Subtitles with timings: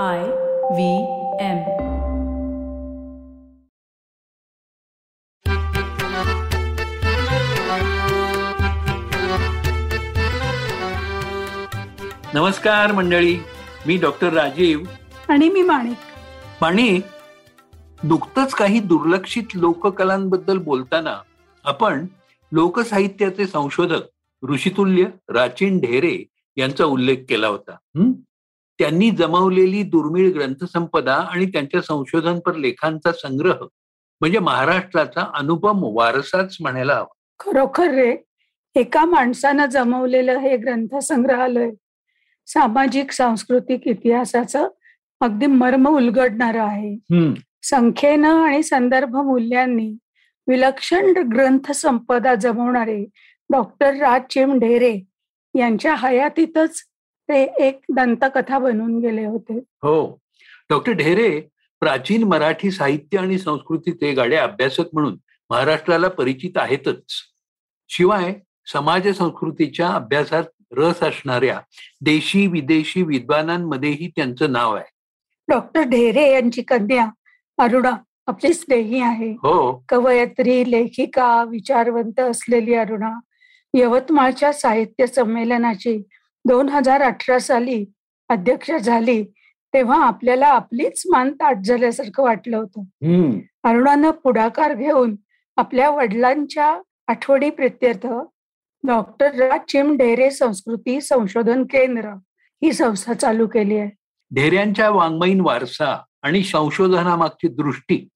[0.00, 0.22] I
[0.72, 0.96] V
[1.40, 1.58] M.
[12.34, 13.38] नमस्कार मंडळी
[13.86, 14.80] मी doctor Rajiv.
[15.28, 15.96] आणि मी माणिक.
[16.60, 17.00] पाणी
[18.02, 21.16] नुकतंच काही दुर्लक्षित लोककलांबद्दल बोलताना
[21.64, 22.06] आपण
[22.52, 24.02] लोकसाहित्याचे संशोधक
[24.50, 26.24] ऋषितुल्य राचिन ढेरे
[26.56, 27.76] यांचा उल्लेख केला होता?
[28.82, 33.64] त्यांनी जमवलेली दुर्मिळ ग्रंथसंपदा आणि त्यांच्या संशोधनपर लेखांचा संग्रह
[34.20, 37.14] म्हणजे महाराष्ट्राचा अनुपम वारसाच म्हणायला हवा.
[37.40, 38.16] खरोखर रे
[38.76, 41.70] एका माणसानं जमवलेलं हे ग्रंथ संग्रहालय
[42.46, 44.68] सामाजिक सांस्कृतिक इतिहासाचं
[45.20, 46.96] अगदी मर्म उलगडणार आहे.
[47.62, 49.90] संख्येनं आणि संदर्भ मूल्यांनी
[50.48, 53.04] विलक्षण ग्रंथ संपदा जमवणारे
[53.50, 54.94] डॉक्टर राज चिम ढेरे
[55.54, 56.82] यांच्या हयातीतच
[57.28, 59.54] ते एक दंतकथा बनून गेले होते.
[59.54, 60.18] हो.
[60.70, 61.40] डॉक्टर ढेरे
[61.80, 65.16] प्राचीन मराठी साहित्य आणि संस्कृतीचे गाडे अभ्यासक म्हणून
[65.50, 67.14] महाराष्ट्राला परिचित आहेतच.
[67.88, 68.34] शिवाय
[68.72, 71.60] समाज संस्कृतीच्या अभ्यासात रस असणाऱ्या
[72.00, 74.90] देशी विदेशी विद्वानांमध्येही त्यांचं नाव आहे.
[75.48, 77.08] डॉक्टर ढेरे यांची कन्या
[77.58, 77.92] अरुणा
[78.26, 79.32] आपली स्नेही आहे.
[79.32, 79.84] हो.
[79.88, 83.20] कवयत्री लेखिका विचारवंत असलेली अरुणा
[83.74, 86.02] यवतमाळच्या साहित्य संमेलनाची
[86.44, 87.84] दोन हजार अठरा साली
[88.30, 89.22] अध्यक्ष झाली
[89.74, 93.38] तेव्हा आपल्याला आपलीच मान ताट झाल्यासारखं वाटलं होतं.
[93.64, 95.14] अरुणानं पुढाकार घेऊन
[95.56, 96.66] आपल्या वडिलांच्या
[97.08, 98.06] आठवणी प्रित्यर्थ
[98.84, 102.12] डॉक्टर राज चिम ढेरे संस्कृती संशोधन केंद्र
[102.62, 103.90] ही संस्था चालू केली आहे.
[104.30, 108.06] ढेऱ्यांच्या वाङ्मयीन वारसा आणि संशोधनामागची दृष्टी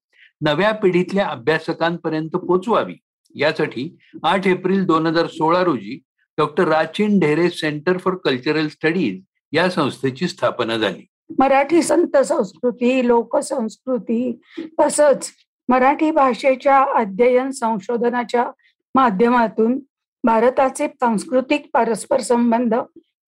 [0.41, 2.95] नव्या पिढीतल्या अभ्यासकांपर्यंत पोचवावी
[3.35, 3.89] यासाठी
[4.23, 5.99] आठ एप्रिल दोन हजार सोळा रोजी
[6.37, 9.21] doctor Rachin Dhere centre for cultural studies
[9.53, 11.05] या संस्थेची स्थापना झाली.
[11.39, 14.39] मराठी संत संस्कृती लोकसंस्कृती
[14.79, 15.29] तसंच
[15.69, 18.45] मराठी भाषेच्या अध्ययन संशोधनाच्या
[18.95, 19.77] माध्यमातून
[20.23, 22.75] भारताचे सांस्कृतिक परस्पर संबंध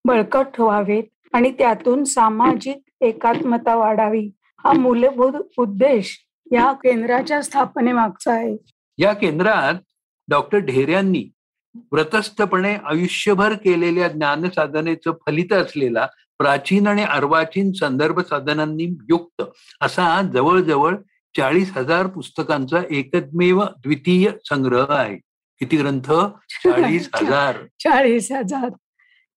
[0.05, 4.29] बळकट व्हावेत आणि त्यातून सामाजिक एकात्मता वाढावी
[4.63, 6.17] हा मूलभूत उद्देश
[6.51, 8.55] या केंद्राच्या स्थापनेमागचा आहे.
[8.97, 9.73] या केंद्रात
[10.27, 11.27] डॉक्टर ढेऱ्यांनी
[11.75, 16.07] व्रतस्थपणे आयुष्यभर केलेल्या ज्ञानसाधनेचं फलित असलेला
[16.39, 19.43] प्राचीन आणि अर्वाचीन संदर्भ साधनांनी युक्त
[19.81, 20.95] असा जवळजवळ
[21.37, 25.15] चाळीस हजार पुस्तकांचा एकमेव द्वितीय संग्रह आहे.
[25.59, 26.11] किती ग्रंथ?
[26.49, 27.55] चाळीस हजार.
[27.79, 28.69] चाळीस हजार.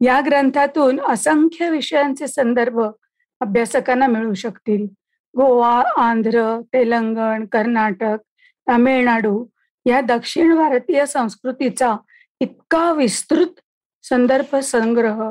[0.01, 2.81] या ग्रंथातून असंख्य विषयांचे संदर्भ
[3.41, 4.87] अभ्यासकांना मिळू शकतील.
[5.37, 8.17] गोवा आंध्र तेलंगण कर्नाटक
[8.69, 9.47] तामिळनाडू
[9.87, 11.97] या दक्षिण भारतीय संस्कृतीचा
[12.43, 13.61] इतका विस्तृत
[14.05, 15.23] संदर्भ संग्रह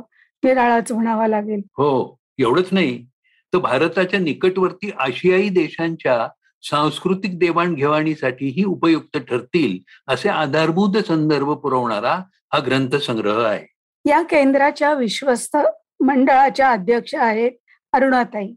[0.44, 1.62] निराळाच म्हणावा लागेल.
[1.78, 3.06] हो एवढंच नाही.
[3.54, 6.28] तर भारताच्या निकटवर्ती आशियाई देशांच्या
[6.64, 9.78] सांस्कृतिक देवाणघेवाणीसाठीही उपयुक्त ठरतील
[10.08, 12.14] असे आधारभूत संदर्भ पुरवणारा
[12.54, 13.66] हा ग्रंथसंग्रह आहे.
[14.06, 15.58] या केंद्राच्या विश्वस्त
[16.04, 17.52] मंडळाच्या अध्यक्ष आहेत
[17.94, 18.54] अरुणाताई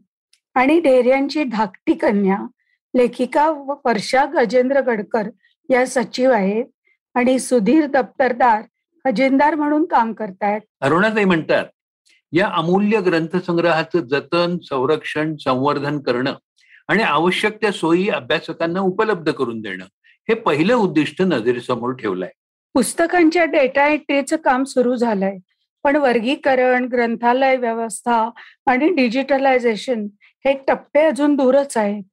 [0.55, 2.37] आणि ढेऱ्यांची धाकटी कन्या
[2.93, 5.29] लेखिका व वर्षा गजेंद्र गडकर
[5.69, 6.65] या सचिव आहेत
[7.15, 8.61] आणि सुधीर दप्तरदार
[9.05, 10.61] खजिनदार म्हणून काम करतायत.
[10.81, 11.65] अरुणाताई म्हणतात
[12.31, 16.33] या अमूल्य ग्रंथसंग्रहाचं जतन संरक्षण संवर्धन करणं
[16.87, 19.85] आणि आवश्यक त्या सोयी अभ्यासकांना उपलब्ध करून देणं
[20.29, 22.29] हे पहिलं उद्दिष्ट नजरेसमोर ठेवलंय.
[22.73, 25.37] पुस्तकांच्या डेटा एंट्रीचं काम सुरू झालंय.
[25.83, 28.29] पण वर्गीकरण ग्रंथालय व्यवस्था
[28.65, 30.07] आणि डिजिटलायझेशन
[30.45, 32.03] हे टप्पे अजून दूरच आहेत.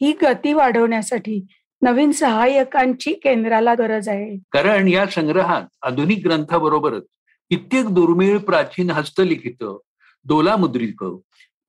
[0.00, 1.46] ही गती वाढवण्यासाठी
[1.82, 4.36] नवीन सहाय्यकांची केंद्राला गरज आहे.
[4.52, 7.02] कारण या संग्रहात आधुनिक ग्रंथाबरोबरच
[7.50, 9.64] कित्येक दुर्मिळ प्राचीन हस्तलिखित
[10.24, 11.04] दोलामुद्रिक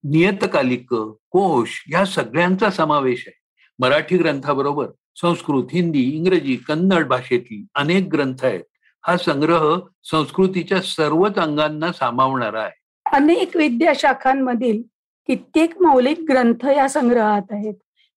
[0.03, 0.93] नियतकालिक
[1.31, 3.39] कोश या सगळ्यांचा समावेश आहे.
[3.79, 4.87] मराठी ग्रंथाबरोबर
[5.21, 8.63] संस्कृत हिंदी इंग्रजी कन्नड भाषेतील अनेक ग्रंथ आहेत.
[9.07, 12.79] हा संग्रह संस्कृतीच्या सर्वच अंगांना सामावणारा आहे.
[13.11, 14.81] अनेक विद्याशाखांमधील
[15.27, 17.73] कित्येक मौलिक ग्रंथ या संग्रहात आहेत.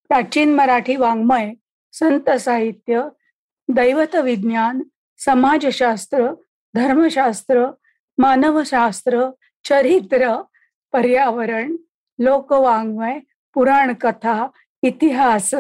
[0.09, 1.53] प्राचीन मराठी वाङ्मय
[1.93, 3.03] संत साहित्य
[3.69, 4.83] दैवत विज्ञान
[5.25, 6.31] समाजशास्त्र
[6.75, 7.67] धर्मशास्त्र
[8.19, 9.29] मानवशास्त्र
[9.65, 10.35] चरित्र
[10.93, 11.77] पर्यावरण
[12.19, 13.19] लोकवाङ्मय
[13.55, 14.47] पुराण कथा
[14.83, 15.51] इतिहास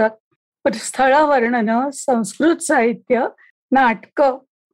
[0.64, 3.26] स्थळ वर्णन संस्कृत साहित्य
[3.72, 4.20] नाटक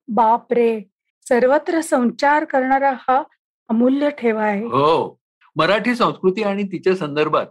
[0.08, 0.80] बापरे!
[1.28, 3.22] सर्वत्र संचार करणारा हा
[3.68, 4.64] अमूल्य ठेवा आहे.
[4.64, 5.18] हो.
[5.56, 7.46] मराठी संस्कृती आणि तिच्या संदर्भात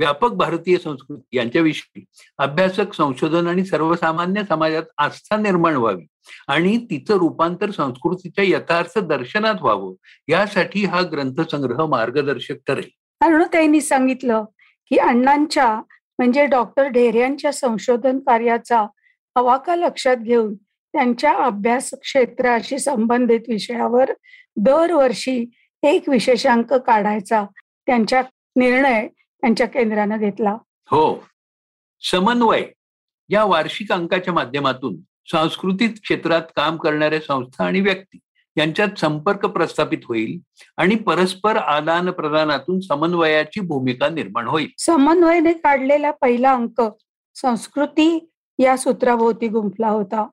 [0.00, 2.04] व्यापक भारतीय संस्कृती यांच्याविषयी
[2.38, 6.06] अभ्यासक संशोधन आणि सर्वसामान्य समाजात आस्था निर्माण व्हावी
[6.48, 9.94] आणि तिचं रूपांतर संस्कृतीच्या यथार्थ दर्शनात व्हावं
[10.28, 12.88] यासाठी हा ग्रंथसंग्रह मार्गदर्शक ठरेल.
[13.20, 14.44] अरुणताईंनी सांगितलं
[14.90, 15.72] की अण्णांच्या
[16.18, 18.84] म्हणजे डॉक्टर ढेऱ्यांच्या संशोधन कार्याचा
[19.36, 24.12] अवाका लक्षात घेऊन त्यांच्या अभ्यास क्षेत्राशी संबंधित विषयावर
[24.56, 25.44] दरवर्षी
[25.82, 27.44] एक विशेषांक काढायचा
[27.86, 28.22] त्यांच्या
[28.56, 29.06] निर्णय
[29.44, 30.56] त्यांच्या केंद्रानं घेतला.
[30.90, 31.24] हो.
[32.00, 32.64] समन्वय
[33.28, 34.96] या वार्षिक अंकाच्या माध्यमातून
[35.26, 38.18] सांस्कृतिक क्षेत्रात काम करणाऱ्या संस्था आणि व्यक्ती
[38.56, 40.38] यांच्यात संपर्क प्रस्थापित होईल
[40.76, 44.68] आणि परस्पर आदान प्रदानातून समन्वयाची भूमिका निर्माण होईल.
[44.78, 46.82] समन्वयने काढलेला पहिला अंक
[47.34, 50.26] संस्कृती या सूत्राभोवती गुंफला होता.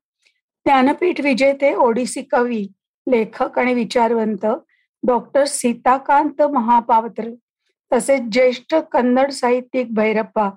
[0.66, 2.68] ज्ञानपीठ विजेते ओडिसी कवी
[3.10, 4.46] लेखक आणि विचारवंत
[5.08, 7.24] डॉक्टर सीताकांत महापात्र
[7.94, 10.50] तसेच ज्येष्ठ कन्नड साहित्यिक भैरप्पा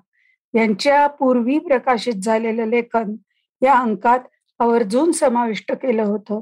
[0.53, 3.15] यांच्या पूर्वी प्रकाशित झालेलं लेखन
[3.61, 4.19] या अंकात
[4.59, 6.39] आवर्जून समाविष्ट केलं होतं.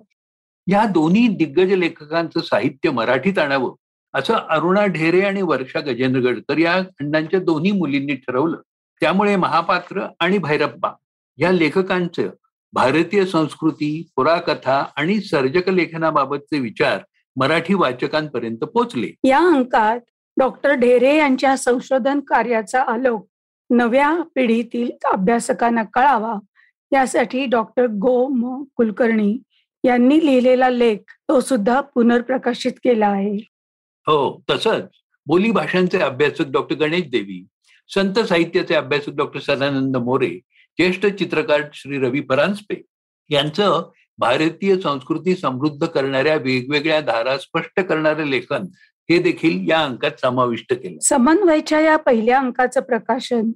[0.67, 3.73] या दोन्ही दिग्गज लेखकांचं साहित्य मराठीत आणावं
[4.13, 8.57] असं अरुणा ढेरे आणि वर्षा गजेंद्र गडकर या खंडांच्या दोन्ही मुलींनी ठरवलं.
[9.01, 10.89] त्यामुळे महापात्र आणि भैरप्पा
[11.37, 12.29] या लेखकांचं
[12.73, 16.99] भारतीय संस्कृती पुराकथा आणि सर्जक लेखनाबाबतचे विचार
[17.35, 19.11] मराठी वाचकांपर्यंत पोचले.
[19.23, 19.99] या अंकात
[20.38, 23.25] डॉक्टर ढेरे यांच्या संशोधन कार्याचा आलोक
[23.69, 26.33] नव्या पिढीतील अभ्यासकांना कळावा
[26.91, 29.38] यासाठी डॉक्टर गो म कुलकर्णी
[29.83, 33.35] यांनी लिहिलेला लेख तो सुद्धा पुनर्प्रकाशित केला आहे.
[34.07, 34.89] हो तसंच
[35.27, 37.44] बोली भाषांचे अभ्यासक डॉक्टर गणेश देवी
[37.89, 40.29] संत साहित्याचे अभ्यासक डॉक्टर सदानंद मोरे
[40.79, 42.81] ज्येष्ठ चित्रकार श्री रवी परांजपे
[43.29, 43.89] यांचं
[44.19, 48.65] भारतीय संस्कृती समृद्ध करणाऱ्या वेगवेगळ्या धारा स्पष्ट करणारे लेखन
[49.13, 51.00] हे देखील या अंकात समाविष्ट केलं.
[51.00, 53.51] समन्वयच्या या पहिल्या अंकाचं प्रकाशन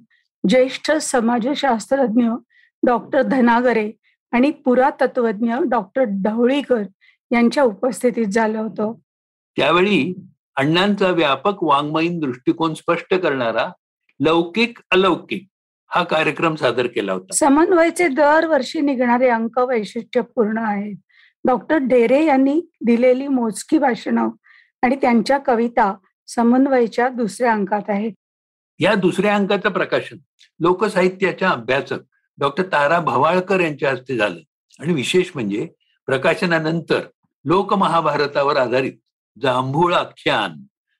[0.48, 2.28] ज्येष्ठ समाजशास्त्रज्ञ
[2.86, 3.92] डॉक्टर धनागरे
[4.32, 6.82] आणि पुरातत्वज्ञ डॉक्टर ढवळीकर
[7.32, 8.92] यांच्या उपस्थितीत झालं होतं.
[9.56, 10.14] त्यावेळी
[10.56, 13.68] अण्णांचा व्यापक वाङ्मयीन दृष्टिकोन स्पष्ट करणारा
[14.20, 15.46] लौकिक अलौकिक
[15.90, 17.34] हा कार्यक्रम सादर केला होता.
[17.34, 20.96] समन्वयचे दरवर्षी निघणारे अंक वैशिष्ट्यपूर्ण आहेत.
[21.46, 24.28] डॉक्टर ढेरे यांनी दिलेली मोजकी भाषणं
[24.82, 25.94] आणि त्यांच्या कविता
[26.26, 28.12] समन्वयच्या दुसऱ्या अंकात आहेत.
[28.78, 30.16] या दुसऱ्या अंकाचं प्रकाशन
[30.60, 31.98] लोकसाहित्याच्या अभ्यासक
[32.38, 34.40] डॉक्टर तारा भवाळकर यांच्या हस्ते झालं.
[34.80, 35.68] आणि विशेष म्हणजे
[36.06, 37.00] प्रकाशनानंतर
[37.44, 38.92] लोकमहाभारतावर आधारित
[39.42, 40.54] जांभूळ आख्यान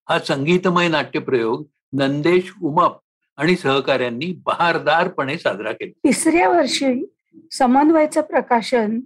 [0.09, 2.97] हा संगीतमय नाट्यप्रयोग नंदेश उमप
[3.37, 5.93] आणि सहकाऱ्यांनी बहारदारपणे साजरा केला.
[6.05, 7.15] तिसऱ्या वर्षी
[7.53, 9.01] समन्वयचं प्रकाशन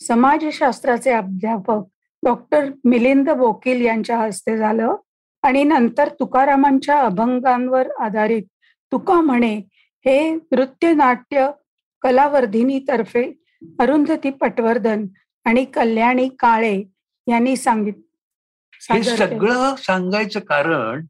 [0.00, 1.82] समाजशास्त्राचे अध्यापक
[2.26, 4.94] डॉक्टर मिलिंद बोकील यांच्या हस्ते झालं
[5.42, 8.42] आणि नंतर तुकारामांच्या अभंगांवर आधारित
[8.92, 9.54] तुका म्हणे
[10.06, 11.50] हे नृत्य नाट्य
[12.02, 13.22] कलावर्धिनी तर्फे
[13.78, 15.06] अरुंधती पटवर्धन
[15.44, 16.74] आणि कल्याणी काळे
[17.26, 17.94] यांनी सांगित
[18.90, 19.02] हे.
[19.02, 21.04] सगळं सांगायचं कारण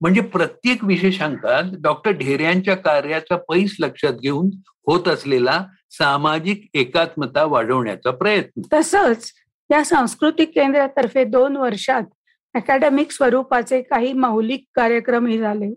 [0.00, 4.50] म्हणजे प्रत्येक विशेषांकात डॉक्टर ढेऱ्यांच्या कार्याचा पैस लक्षात घेऊन
[4.86, 9.32] होत असलेला सामाजिक एकात्मता वाढवण्याचा प्रयत्न तसंच
[9.70, 12.02] या सांस्कृतिक केंद्रातर्फे दोन वर्षात
[12.54, 15.70] अकॅडमिक स्वरूपाचे काही मौलिक कार्यक्रमही झाले.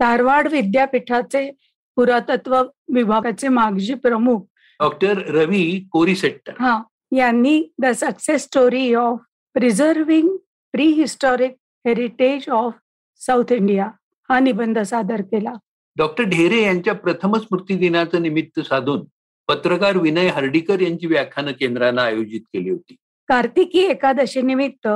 [0.00, 1.50] धारवाड विद्यापीठाचे
[1.96, 2.62] पुरातत्व
[2.94, 4.40] विभागाचे मागजी प्रमुख
[4.80, 6.52] डॉक्टर रवी कोरीसेट्टर.
[6.60, 6.82] हा
[7.16, 9.18] यांनी the success story of
[9.54, 10.28] preserving
[10.86, 11.56] prehistoric
[11.86, 12.72] heritage of
[13.20, 13.88] south India
[14.28, 15.52] हा निबंध सादर केला.
[15.96, 19.04] डॉक्टर ढेरे यांच्या प्रथम स्मृती दिनाचं निमित्त साधून
[19.48, 22.96] पत्रकार विनय हर्डीकर यांची व्याख्यानं केंद्रानं आयोजित केली होती.
[23.28, 24.88] कार्तिकी एकादशी निमित्त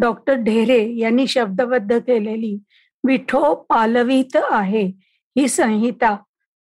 [0.00, 2.58] डॉक्टर ढेरे यांनी शब्दबद्ध केलेली
[3.04, 4.84] विठो पालवीत आहे
[5.36, 6.16] ही संहिता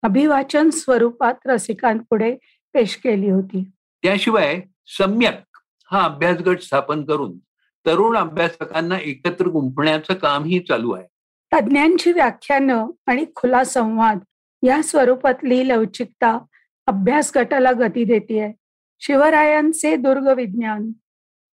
[0.04, 2.36] अभिवाचन स्वरूपात रसिकांपुढे
[2.74, 3.64] पेश केली होती.
[4.04, 5.58] त्याशिवाय सम्यक
[5.92, 7.38] हा अभ्यास गट स्थापन करून
[7.86, 11.06] तरुण अभ्यासकांना एकत्र गुंफण्याचं कामही चालू आहे.
[11.52, 14.20] तज्ज्ञांची व्याख्यानं आणि खुला संवाद
[14.64, 16.38] या स्वरूपातली लवचिकता
[16.88, 18.52] अभ्यास गटाला गती देते
[19.00, 20.92] शिवरायांचे दुर्ग विज्ञान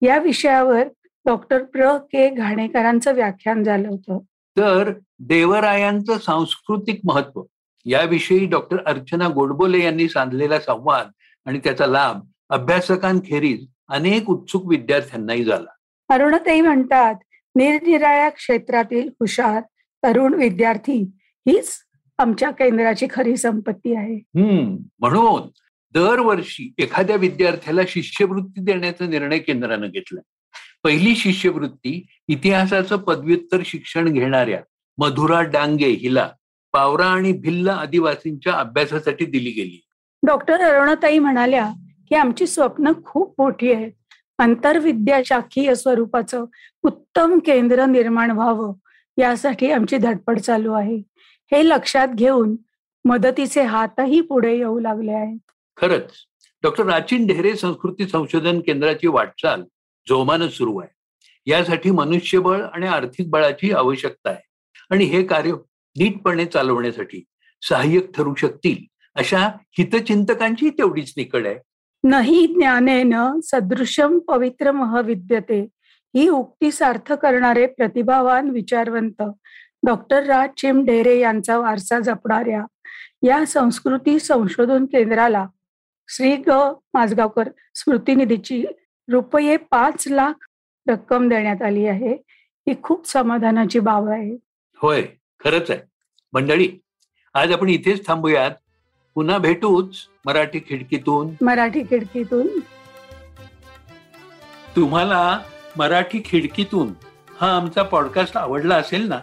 [0.01, 0.87] या विषयावर
[1.25, 1.97] डॉक्टर प्र.
[1.97, 2.29] के.
[2.29, 4.19] घाणेकरांचं व्याख्यान झालं होतं.
[4.57, 7.43] तर देवरायांचं सांस्कृतिक महत्त्व
[7.85, 11.07] याविषयी डॉक्टर अर्चना गोडबोले यांनी साधलेला संवाद
[11.45, 12.19] आणि त्याचा लाभ
[12.49, 15.69] अभ्यासकांखेरीज अनेक उत्सुक विद्यार्थ्यांनाही झाला.
[16.09, 17.15] अरुणताई म्हणतात
[17.55, 19.61] निरनिराळ्या क्षेत्रातील हुशार
[20.03, 21.11] तरुण विद्यार्थी
[21.47, 21.77] हीच
[22.17, 24.19] आमच्या केंद्राची खरी संपत्ती आहे.
[24.99, 25.41] म्हणून
[25.93, 30.19] दरवर्षी एखाद्या विद्यार्थ्याला शिष्यवृत्ती देण्याचा निर्णय केंद्रानं घेतला.
[30.83, 34.61] पहिली शिष्यवृत्ती इतिहासाचं पदव्युत्तर शिक्षण घेणाऱ्या
[34.97, 36.29] मधुरा डांगे हिला
[36.73, 39.85] पावरा आणि भिल्ल आदिवासींच्या अभ्यासासाठी दिली गेली.
[40.23, 41.69] डॉक्टर अरुणाताई म्हणाल्या
[42.09, 43.91] की आमची स्वप्न खूप मोठी आहेत
[44.39, 46.45] आंतरविद्या शाखीय स्वरूपाचं
[46.83, 48.73] उत्तम केंद्र निर्माण व्हावं
[49.17, 50.97] यासाठी आमची धडपड चालू आहे.
[51.51, 52.55] हे लक्षात घेऊन
[53.05, 55.39] मदतीचे हातही पुढे येऊ लागले आहेत.
[55.81, 56.11] खरंच
[56.63, 59.63] डॉक्टर राचीन ढेरे संस्कृती संशोधन केंद्राची वाटचाल
[60.09, 60.93] जोमानं सुरू आहे.
[61.51, 64.41] यासाठी मनुष्यबळ आणि आर्थिक बळाची आवश्यकता आहे.
[64.91, 65.51] आणि हे कार्य
[65.99, 67.23] नीटपणे चालवण्यासाठी
[67.69, 68.77] सहाय्यक ठरू शकतील
[69.15, 71.55] अशा हितचिंतकांची तेवढीच निकड आहे.
[72.03, 75.67] नाही ज्ञानेन सदृशम पवित्र महाविद्यते.
[76.15, 79.21] ही उक्ती सार्थ करणारे प्रतिभावान विचारवंत
[79.83, 82.65] डॉक्टर राज चिम ढेरे यांचा वारसा जपणाऱ्या
[83.23, 85.47] या संस्कृती संशोधन केंद्राला
[86.15, 86.49] श्री ग
[86.93, 88.65] माझगावकर स्मृती निधीची
[89.09, 90.33] रुपये पाच लाख
[90.87, 92.13] रक्कम देण्यात आली आहे.
[92.67, 94.37] ही खूप समाधानाची बाब आहे.
[94.77, 95.01] होय
[95.43, 95.79] खरंच आहे.
[96.33, 96.69] मंडळी
[97.33, 98.51] आज आपण इथेच थांबूयात.
[99.15, 101.45] पुन्हा भेटूच मराठी खिडकीतून.
[101.45, 102.47] मराठी खिडकीतून.
[104.75, 105.39] तुम्हाला
[105.77, 106.93] मराठी खिडकीतून
[107.41, 109.19] हा आमचा पॉडकास्ट आवडला असेल ना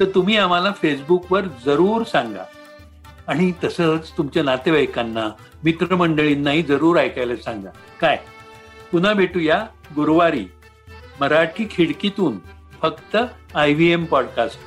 [0.00, 2.44] तर तुम्ही आम्हाला फेसबुकवर जरूर सांगा.
[3.28, 5.28] आणि तसंच तुमच्या नातेवाईकांना
[5.64, 7.70] मित्रमंडळींनाही जरूर ऐकायला सांगा.
[8.00, 8.18] काय?
[8.92, 10.46] पुन्हा भेटूया गुरुवारी
[11.20, 12.38] मराठी खिडकीतून
[12.82, 13.16] फक्त
[13.54, 14.58] आय व्ही एम पॉडकास्ट